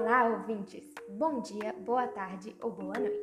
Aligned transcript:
Olá, 0.00 0.28
ouvintes! 0.28 0.94
Bom 1.08 1.40
dia, 1.40 1.74
boa 1.80 2.06
tarde 2.06 2.54
ou 2.62 2.70
boa 2.70 2.96
noite. 2.96 3.18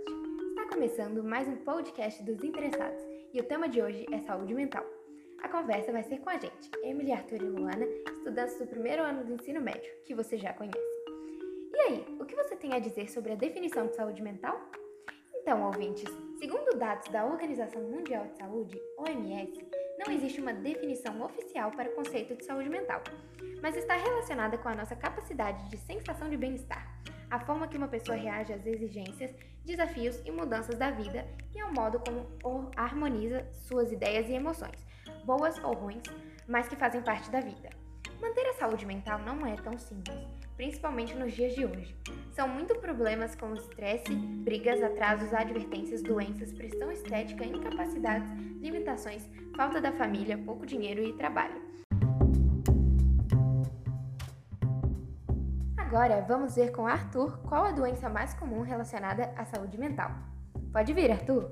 Está 0.49 0.67
começando 0.73 1.23
mais 1.23 1.47
um 1.47 1.55
podcast 1.55 2.21
dos 2.21 2.44
interessados 2.44 3.01
e 3.33 3.40
o 3.40 3.44
tema 3.46 3.69
de 3.69 3.81
hoje 3.81 4.05
é 4.12 4.19
saúde 4.19 4.53
mental. 4.53 4.83
A 5.41 5.47
conversa 5.47 5.94
vai 5.94 6.03
ser 6.03 6.19
com 6.19 6.29
a 6.29 6.37
gente, 6.37 6.69
Emily, 6.83 7.13
Arthur 7.13 7.41
e 7.41 7.46
Luana, 7.46 7.85
estudantes 8.12 8.59
do 8.59 8.67
primeiro 8.67 9.03
ano 9.03 9.23
do 9.23 9.35
ensino 9.35 9.62
médio, 9.62 9.90
que 10.03 10.13
você 10.13 10.37
já 10.37 10.51
conhece. 10.51 10.77
E 11.73 11.79
aí, 11.79 12.17
o 12.19 12.26
que 12.26 12.35
você 12.35 12.58
tem 12.58 12.73
a 12.73 12.79
dizer 12.79 13.10
sobre 13.10 13.31
a 13.31 13.35
definição 13.35 13.87
de 13.87 13.96
saúde 13.96 14.21
mental? 14.21 14.60
Então, 15.33 15.63
ouvintes, 15.63 16.12
segundo 16.38 16.78
dados 16.78 17.08
da 17.08 17.26
Organização 17.26 17.81
Mundial 17.84 18.28
de 18.28 18.38
Saúde, 18.38 18.81
OMS, 18.98 19.66
não 20.05 20.14
existe 20.14 20.40
uma 20.40 20.54
definição 20.54 21.20
oficial 21.22 21.72
para 21.72 21.90
o 21.90 21.95
conceito 21.95 22.36
de 22.36 22.45
saúde 22.45 22.70
mental, 22.70 23.02
mas 23.62 23.76
está 23.76 23.95
relacionada 23.95 24.58
com 24.58 24.70
a 24.70 24.76
nossa 24.76 24.95
capacidade 24.95 25.68
de 25.70 25.78
sensação 25.78 26.30
de 26.30 26.38
bem-estar, 26.38 26.95
a 27.31 27.40
forma 27.40 27.68
que 27.68 27.78
uma 27.78 27.88
pessoa 27.88 28.16
reage 28.16 28.54
às 28.54 28.66
exigências, 28.66 29.34
desafios 29.66 30.22
e 30.23 30.31
mudanças 30.31 30.78
da 30.78 30.91
vida 30.91 31.26
e 31.55 31.59
ao 31.59 31.73
modo 31.73 32.00
como 32.00 32.72
harmoniza 32.76 33.48
suas 33.52 33.91
ideias 33.91 34.30
e 34.30 34.34
emoções, 34.34 34.86
boas 35.26 35.58
ou 35.64 35.73
ruins, 35.73 36.04
mas 36.48 36.67
que 36.67 36.76
fazem 36.76 37.02
parte 37.02 37.31
da 37.31 37.40
vida. 37.40 37.70
Manter 38.22 38.48
a 38.48 38.53
saúde 38.53 38.86
mental 38.86 39.20
não 39.20 39.45
é 39.45 39.56
tão 39.56 39.76
simples, 39.78 40.28
principalmente 40.55 41.16
nos 41.16 41.34
dias 41.34 41.54
de 41.54 41.66
hoje. 41.66 41.95
São 42.32 42.48
muitos 42.48 42.77
problemas 42.77 43.36
como 43.36 43.55
estresse, 43.55 44.14
brigas, 44.14 44.81
atrasos, 44.81 45.34
advertências, 45.34 46.02
doenças, 46.02 46.52
pressão 46.52 46.91
estética, 46.91 47.45
incapacidades, 47.45 48.28
limitações, 48.61 49.30
falta 49.56 49.81
da 49.81 49.92
família, 49.92 50.38
pouco 50.38 50.66
dinheiro 50.66 51.03
e 51.03 51.14
trabalho. 51.14 51.61
Agora 55.78 56.26
vamos 56.28 56.56
ver 56.56 56.72
com 56.72 56.88
Arthur 56.88 57.38
qual 57.48 57.64
a 57.64 57.72
doença 57.72 58.09
mais 58.09 58.33
comum 58.33 58.61
relacionada 58.61 59.33
à 59.38 59.45
saúde 59.45 59.78
mental. 59.78 60.11
Pode 60.73 60.94
vir, 60.94 61.11
Arthur! 61.11 61.52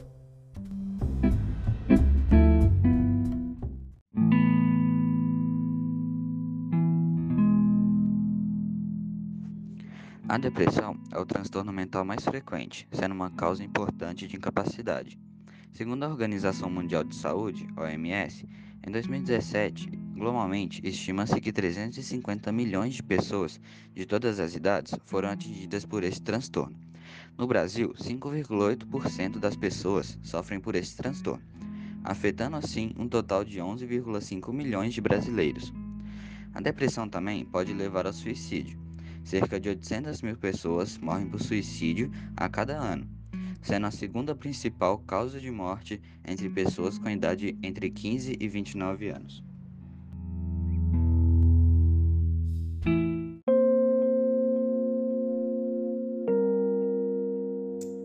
A 10.30 10.38
depressão 10.38 10.98
é 11.12 11.20
o 11.20 11.26
transtorno 11.26 11.74
mental 11.74 12.06
mais 12.06 12.24
frequente, 12.24 12.88
sendo 12.94 13.14
uma 13.14 13.30
causa 13.30 13.62
importante 13.62 14.26
de 14.26 14.38
incapacidade. 14.38 15.20
Segundo 15.74 16.04
a 16.04 16.08
Organização 16.08 16.70
Mundial 16.70 17.04
de 17.04 17.14
Saúde, 17.14 17.68
OMS, 17.76 18.48
em 18.88 18.90
2017, 18.90 19.90
globalmente, 20.16 20.82
estima-se 20.82 21.42
que 21.42 21.52
350 21.52 22.54
milhões 22.54 22.94
de 22.94 23.04
pessoas 23.04 23.60
de 23.94 24.06
todas 24.06 24.40
as 24.40 24.56
idades 24.56 24.96
foram 25.04 25.28
atingidas 25.28 25.86
por 25.86 26.06
esse 26.06 26.22
transtorno. 26.22 26.80
No 27.38 27.46
Brasil, 27.46 27.94
5,8% 27.94 29.40
das 29.40 29.58
pessoas 29.58 30.18
sofrem 30.24 30.58
por 30.58 30.74
esse 30.74 30.96
transtorno, 30.96 31.44
afetando 32.02 32.56
assim 32.56 32.94
um 32.98 33.10
total 33.10 33.44
de 33.44 33.60
11,5 33.60 34.54
milhões 34.54 34.94
de 34.94 35.02
brasileiros. 35.02 35.74
A 36.54 36.62
depressão 36.62 37.10
também 37.10 37.44
pode 37.44 37.74
levar 37.74 38.08
ao 38.08 38.14
suicídio 38.14 38.83
cerca 39.24 39.60
de 39.60 39.70
800 39.70 40.22
mil 40.22 40.38
pessoas 40.38 40.98
morrem 40.98 41.28
por 41.28 41.42
suicídio 41.42 42.12
a 42.36 42.50
cada 42.50 42.78
ano, 42.78 43.08
sendo 43.62 43.88
a 43.88 43.92
segunda 43.92 44.36
principal 44.36 45.00
causa 45.00 45.40
de 45.40 45.50
morte 45.50 46.02
entre 46.28 46.50
pessoas 46.50 46.98
com 46.98 47.10
idade 47.10 47.58
entre 47.64 47.90
15 47.90 48.38
e 48.40 48.48
29 48.48 49.10
anos. 49.10 49.44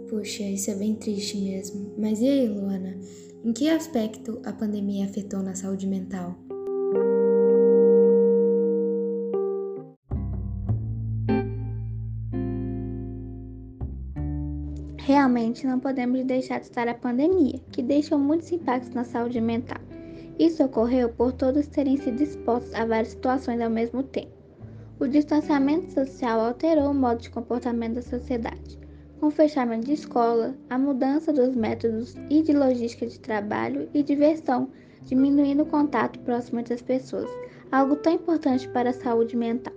Puxa, 0.08 0.42
isso 0.42 0.70
é 0.70 0.74
bem 0.74 0.94
triste 0.94 1.38
mesmo. 1.38 1.94
Mas 1.96 2.20
e 2.20 2.28
aí, 2.28 2.48
Luana? 2.48 2.98
Em 3.44 3.52
que 3.52 3.68
aspecto 3.68 4.40
a 4.44 4.52
pandemia 4.52 5.04
afetou 5.04 5.42
na 5.42 5.54
saúde 5.54 5.86
mental? 5.86 6.47
Realmente 15.08 15.66
não 15.66 15.80
podemos 15.80 16.22
deixar 16.26 16.60
de 16.60 16.66
citar 16.66 16.86
a 16.86 16.92
pandemia, 16.92 17.58
que 17.72 17.80
deixou 17.80 18.18
muitos 18.18 18.52
impactos 18.52 18.90
na 18.90 19.04
saúde 19.04 19.40
mental. 19.40 19.80
Isso 20.38 20.62
ocorreu 20.62 21.08
por 21.08 21.32
todos 21.32 21.66
terem 21.66 21.96
sido 21.96 22.22
expostos 22.22 22.74
a 22.74 22.84
várias 22.84 23.08
situações 23.08 23.58
ao 23.62 23.70
mesmo 23.70 24.02
tempo. 24.02 24.30
O 25.00 25.08
distanciamento 25.08 25.90
social 25.94 26.40
alterou 26.40 26.90
o 26.90 26.94
modo 26.94 27.22
de 27.22 27.30
comportamento 27.30 27.94
da 27.94 28.02
sociedade, 28.02 28.78
com 29.18 29.28
o 29.28 29.30
fechamento 29.30 29.86
de 29.86 29.94
escola, 29.94 30.54
a 30.68 30.76
mudança 30.76 31.32
dos 31.32 31.56
métodos 31.56 32.14
e 32.28 32.42
de 32.42 32.52
logística 32.52 33.06
de 33.06 33.18
trabalho 33.18 33.88
e 33.94 34.02
diversão, 34.02 34.68
diminuindo 35.04 35.62
o 35.62 35.70
contato 35.70 36.18
próximo 36.18 36.60
entre 36.60 36.74
as 36.74 36.82
pessoas, 36.82 37.30
algo 37.72 37.96
tão 37.96 38.12
importante 38.12 38.68
para 38.68 38.90
a 38.90 38.92
saúde 38.92 39.38
mental. 39.38 39.72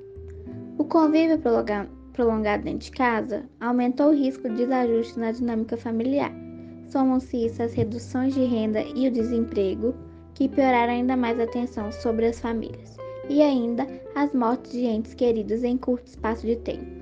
O 0.77 0.83
convívio 0.83 1.39
prolongado 1.39 2.00
prolongado 2.11 2.63
dentro 2.63 2.85
de 2.85 2.91
casa 2.91 3.43
aumentou 3.59 4.09
o 4.09 4.15
risco 4.15 4.47
de 4.49 4.57
desajustes 4.57 5.17
na 5.17 5.31
dinâmica 5.31 5.75
familiar. 5.77 6.31
Somam-se 6.87 7.45
isso 7.45 7.63
as 7.63 7.73
reduções 7.73 8.33
de 8.33 8.43
renda 8.43 8.81
e 8.81 9.07
o 9.07 9.11
desemprego, 9.11 9.95
que 10.33 10.49
pioraram 10.49 10.93
ainda 10.93 11.15
mais 11.15 11.39
a 11.39 11.47
tensão 11.47 11.91
sobre 11.91 12.25
as 12.25 12.39
famílias, 12.39 12.97
e 13.29 13.41
ainda 13.41 13.87
as 14.15 14.33
mortes 14.33 14.71
de 14.71 14.85
entes 14.85 15.13
queridos 15.13 15.63
em 15.63 15.77
curto 15.77 16.07
espaço 16.07 16.45
de 16.45 16.57
tempo. 16.57 17.01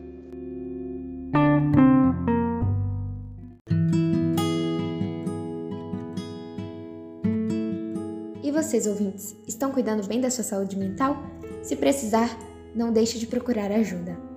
E 8.44 8.52
vocês, 8.52 8.86
ouvintes, 8.86 9.36
estão 9.48 9.72
cuidando 9.72 10.08
bem 10.08 10.22
da 10.22 10.30
sua 10.30 10.44
saúde 10.44 10.78
mental? 10.78 11.18
Se 11.64 11.76
precisar, 11.76 12.30
não 12.76 12.92
deixe 12.92 13.18
de 13.18 13.28
procurar 13.28 13.72
ajuda. 13.72 14.29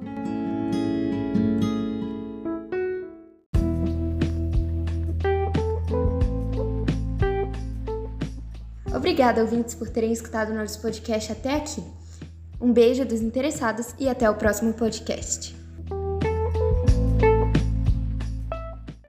Obrigada, 9.03 9.41
ouvintes, 9.43 9.75
por 9.75 9.89
terem 9.91 10.13
escutado 10.13 10.55
nosso 10.55 10.81
podcast 10.81 11.33
até 11.33 11.57
aqui. 11.57 11.83
Um 12.61 12.73
beijo 12.73 13.05
dos 13.05 13.21
interessados 13.21 13.97
e 13.99 14.09
até 14.09 14.31
o 14.31 14.37
próximo 14.37 14.73
podcast. 14.75 15.62